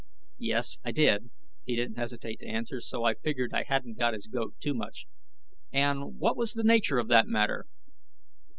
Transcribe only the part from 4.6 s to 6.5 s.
much. "And what